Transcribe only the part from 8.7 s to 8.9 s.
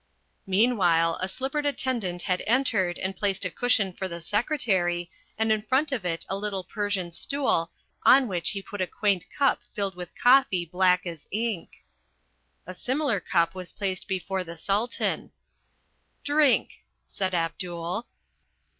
a